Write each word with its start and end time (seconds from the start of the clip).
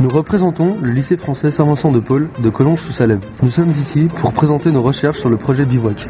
Nous 0.00 0.08
représentons 0.08 0.76
le 0.82 0.90
lycée 0.90 1.16
français 1.16 1.52
Saint-Vincent 1.52 1.92
de 1.92 2.00
Paul 2.00 2.28
de 2.40 2.50
Collonges-sous-Salève. 2.50 3.20
Nous 3.42 3.50
sommes 3.50 3.70
ici 3.70 4.08
pour 4.12 4.32
présenter 4.32 4.72
nos 4.72 4.82
recherches 4.82 5.20
sur 5.20 5.28
le 5.28 5.36
projet 5.36 5.64
Bivouac. 5.64 6.08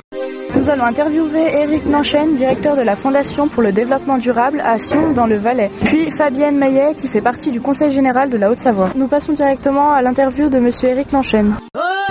Nous 0.56 0.70
allons 0.70 0.84
interviewer 0.84 1.52
Eric 1.52 1.84
Nanchen, 1.84 2.34
directeur 2.34 2.76
de 2.76 2.82
la 2.82 2.96
Fondation 2.96 3.48
pour 3.48 3.62
le 3.62 3.72
développement 3.72 4.16
durable 4.16 4.62
à 4.64 4.78
Sion 4.78 5.12
dans 5.12 5.26
le 5.26 5.36
Valais. 5.36 5.70
Puis 5.84 6.10
Fabienne 6.10 6.56
Maillet 6.56 6.94
qui 6.94 7.08
fait 7.08 7.20
partie 7.20 7.50
du 7.50 7.60
Conseil 7.60 7.92
général 7.92 8.30
de 8.30 8.38
la 8.38 8.50
Haute-Savoie. 8.50 8.90
Nous 8.96 9.08
passons 9.08 9.32
directement 9.32 9.92
à 9.92 10.00
l'interview 10.00 10.48
de 10.48 10.58
monsieur 10.58 10.88
Eric 10.88 11.12
Nanchen. 11.12 11.54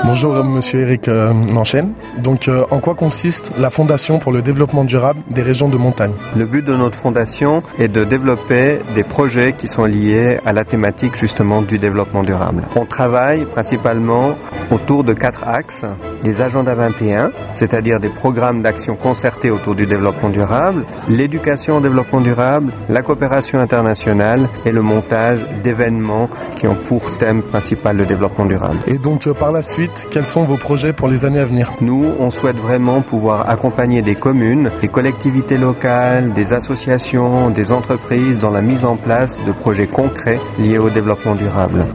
Bonjour 0.06 0.44
Monsieur 0.44 0.82
Eric 0.82 1.08
euh, 1.08 1.32
Nanchen. 1.32 1.94
Donc 2.22 2.50
euh, 2.50 2.66
en 2.72 2.80
quoi 2.80 2.94
consiste 2.94 3.54
la 3.58 3.70
Fondation 3.70 4.20
pour 4.20 4.34
le 4.34 4.42
développement 4.42 4.84
durable 4.84 5.22
des 5.30 5.42
régions 5.42 5.70
de 5.70 5.78
montagne? 5.78 6.12
Le 6.36 6.46
but 6.46 6.64
de 6.66 6.76
notre 6.76 7.00
fondation 7.00 7.64
est 7.80 7.88
de 7.88 8.04
développer 8.04 8.80
des 8.96 9.04
projets 9.04 9.54
qui 9.54 9.70
sont 9.70 9.86
liés 9.86 10.40
à 10.46 10.52
la 10.52 10.66
thématique 10.66 11.16
justement 11.18 11.62
du 11.62 11.80
développement 11.80 12.24
durable. 12.24 12.64
On 12.76 12.86
travaille 12.86 13.46
principalement 13.46 14.36
autour 14.72 15.06
de 15.06 15.14
quatre 15.14 15.48
axes. 15.48 15.86
Les 16.24 16.42
agendas 16.42 16.76
21, 16.76 17.32
c'est-à-dire 17.54 18.00
des 18.00 18.10
programmes 18.10 18.62
d'action 18.62 18.96
concertés 18.96 19.52
autour 19.52 19.76
du 19.76 19.86
développement 19.86 20.30
durable, 20.30 20.86
l'éducation 21.10 21.78
au 21.78 21.82
développement 21.82 22.22
durable, 22.22 22.72
la 22.90 23.02
coopération 23.02 23.60
internationale 23.60 24.48
et 24.66 24.72
le 24.72 24.82
montage 24.82 25.46
d'événements 25.64 26.30
qui 26.56 26.68
ont 26.68 26.76
pour 26.76 27.02
thème 27.18 27.42
principal 27.42 27.98
le 27.98 28.06
développement 28.06 28.46
durable. 28.46 28.80
Et 28.88 28.98
donc 28.98 29.28
euh, 29.28 29.34
par 29.34 29.52
la 29.52 29.62
suite, 29.62 30.06
quels 30.12 30.30
sont 30.30 30.46
vos 30.46 30.58
projets 30.58 30.94
pour 30.94 31.08
les 31.08 31.26
années 31.26 31.40
à 31.40 31.46
venir? 31.46 31.72
Nous, 31.82 32.06
on 32.20 32.30
souhaite 32.30 32.58
vraiment 32.58 33.02
pouvoir 33.02 33.50
accompagner 33.50 34.02
des 34.02 34.16
communes, 34.16 34.72
des 34.82 34.88
collectivités 34.88 35.58
locales, 35.58 36.34
des 36.34 36.54
associations, 36.54 37.50
des 37.50 37.72
entreprises 37.74 38.40
dans 38.40 38.52
la 38.52 38.62
mise 38.62 38.86
en 38.86 38.96
place 38.96 39.38
de 39.46 39.52
projets 39.52 39.88
concrets 39.88 40.40
liés 40.60 40.78
au 40.78 40.90
développement 40.90 41.36
durable. 41.36 41.86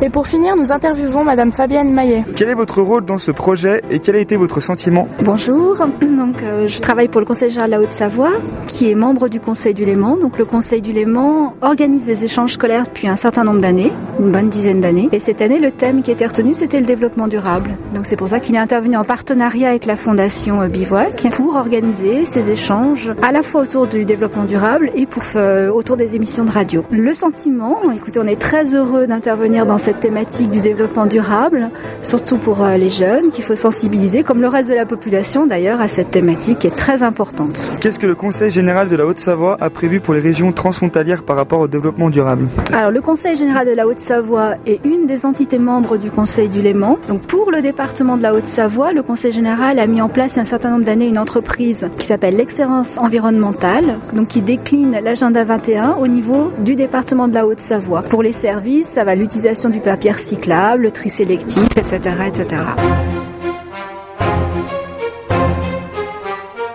Et 0.00 0.08
pour 0.08 0.26
finir, 0.26 0.56
nous 0.56 0.72
interviewons 0.72 1.22
Madame 1.22 1.52
Fabienne 1.52 1.92
Maillet. 1.92 2.24
Quel 2.34 2.48
est 2.48 2.54
votre 2.54 2.80
rôle 2.80 3.04
dans 3.04 3.18
ce 3.18 3.30
projet 3.30 3.82
et 3.90 3.98
quel 3.98 4.16
a 4.16 4.18
été 4.18 4.36
votre 4.36 4.60
sentiment 4.60 5.06
Bonjour, 5.22 5.76
donc 6.00 6.42
euh, 6.42 6.66
je 6.66 6.80
travaille 6.80 7.08
pour 7.08 7.20
le 7.20 7.26
Conseil 7.26 7.50
général 7.50 7.70
de 7.70 7.76
la 7.76 7.82
Haute-Savoie, 7.82 8.30
qui 8.68 8.90
est 8.90 8.94
membre 8.94 9.28
du 9.28 9.38
Conseil 9.38 9.74
du 9.74 9.84
Léman. 9.84 10.16
Donc 10.16 10.38
le 10.38 10.46
Conseil 10.46 10.80
du 10.80 10.92
Léman 10.92 11.54
organise 11.60 12.06
des 12.06 12.24
échanges 12.24 12.54
scolaires 12.54 12.84
depuis 12.84 13.06
un 13.06 13.16
certain 13.16 13.44
nombre 13.44 13.60
d'années, 13.60 13.92
une 14.18 14.32
bonne 14.32 14.48
dizaine 14.48 14.80
d'années. 14.80 15.10
Et 15.12 15.18
cette 15.18 15.42
année, 15.42 15.58
le 15.58 15.72
thème 15.72 16.00
qui 16.00 16.10
était 16.10 16.26
retenu, 16.26 16.54
c'était 16.54 16.80
le 16.80 16.86
développement 16.86 17.28
durable. 17.28 17.72
Donc 17.94 18.06
c'est 18.06 18.16
pour 18.16 18.28
ça 18.28 18.40
qu'il 18.40 18.54
est 18.54 18.58
intervenu 18.58 18.96
en 18.96 19.04
partenariat 19.04 19.70
avec 19.70 19.84
la 19.84 19.96
Fondation 19.96 20.62
euh, 20.62 20.68
Bivouac 20.68 21.28
pour 21.32 21.56
organiser 21.56 22.24
ces 22.24 22.50
échanges 22.50 23.12
à 23.20 23.30
la 23.30 23.42
fois 23.42 23.60
autour 23.62 23.86
du 23.88 24.06
développement 24.06 24.44
durable 24.44 24.90
et 24.94 25.04
pour 25.04 25.22
euh, 25.36 25.70
autour 25.70 25.98
des 25.98 26.16
émissions 26.16 26.46
de 26.46 26.50
radio. 26.50 26.82
Le 26.90 27.12
sentiment, 27.12 27.78
écoutez, 27.94 28.18
on 28.18 28.26
est 28.26 28.40
très 28.40 28.74
heureux 28.74 29.01
d'intervenir 29.06 29.66
dans 29.66 29.78
cette 29.78 30.00
thématique 30.00 30.50
du 30.50 30.60
développement 30.60 31.06
durable, 31.06 31.70
surtout 32.02 32.36
pour 32.36 32.64
euh, 32.64 32.76
les 32.76 32.90
jeunes, 32.90 33.30
qu'il 33.30 33.44
faut 33.44 33.56
sensibiliser, 33.56 34.22
comme 34.22 34.40
le 34.40 34.48
reste 34.48 34.68
de 34.68 34.74
la 34.74 34.86
population 34.86 35.46
d'ailleurs, 35.46 35.80
à 35.80 35.88
cette 35.88 36.08
thématique 36.08 36.60
qui 36.60 36.66
est 36.66 36.76
très 36.76 37.02
importante. 37.02 37.66
Qu'est-ce 37.80 37.98
que 37.98 38.06
le 38.06 38.14
Conseil 38.14 38.50
général 38.50 38.88
de 38.88 38.96
la 38.96 39.06
Haute-Savoie 39.06 39.56
a 39.60 39.70
prévu 39.70 40.00
pour 40.00 40.14
les 40.14 40.20
régions 40.20 40.52
transfrontalières 40.52 41.22
par 41.22 41.36
rapport 41.36 41.60
au 41.60 41.68
développement 41.68 42.10
durable? 42.10 42.48
Alors 42.72 42.90
le 42.90 43.00
Conseil 43.00 43.36
général 43.36 43.66
de 43.66 43.72
la 43.72 43.86
Haute-Savoie 43.86 44.54
est 44.66 44.84
une 44.84 45.06
des 45.06 45.26
entités 45.26 45.58
membres 45.58 45.96
du 45.96 46.10
Conseil 46.10 46.48
du 46.48 46.62
Léman. 46.62 46.98
Donc 47.08 47.22
pour 47.22 47.50
le 47.50 47.62
département 47.62 48.16
de 48.16 48.22
la 48.22 48.34
Haute-Savoie, 48.34 48.92
le 48.92 49.02
Conseil 49.02 49.32
général 49.32 49.78
a 49.78 49.86
mis 49.86 50.00
en 50.00 50.08
place 50.08 50.34
il 50.34 50.36
y 50.36 50.38
a 50.40 50.42
un 50.42 50.46
certain 50.46 50.70
nombre 50.70 50.84
d'années 50.84 51.06
une 51.06 51.18
entreprise 51.18 51.88
qui 51.98 52.06
s'appelle 52.06 52.36
l'excellence 52.36 52.98
environnementale, 52.98 53.98
donc 54.12 54.28
qui 54.28 54.42
décline 54.42 54.98
l'agenda 55.02 55.44
21 55.44 55.96
au 56.00 56.06
niveau 56.06 56.50
du 56.58 56.74
département 56.74 57.28
de 57.28 57.34
la 57.34 57.46
Haute-Savoie. 57.46 58.02
Pour 58.02 58.22
les 58.22 58.32
services, 58.32 58.91
ça 58.92 59.04
va 59.04 59.14
l'utilisation 59.14 59.70
du 59.70 59.80
papier 59.80 60.12
recyclable, 60.12 60.82
le 60.82 60.90
tri 60.90 61.08
sélectif, 61.08 61.66
etc. 61.76 61.98
etc. 62.26 62.62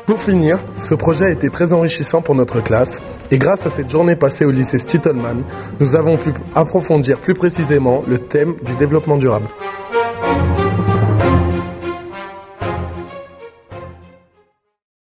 Pour 0.08 0.20
finir, 0.20 0.58
ce 0.78 0.96
projet 0.96 1.26
a 1.26 1.30
été 1.30 1.50
très 1.50 1.74
enrichissant 1.74 2.24
pour 2.24 2.34
notre 2.34 2.60
classe 2.62 3.04
et 3.30 3.38
grâce 3.38 3.68
à 3.68 3.70
cette 3.70 3.92
journée 3.92 4.16
passée 4.16 4.46
au 4.46 4.52
lycée 4.52 4.80
Stittelman, 4.80 5.44
nous 5.80 5.96
avons 5.96 6.18
pu 6.18 6.34
approfondir 6.56 7.20
plus 7.20 7.36
précisément 7.36 8.04
le 8.08 8.18
thème 8.18 8.56
du 8.64 8.76
développement 8.78 9.18
durable. 9.18 9.48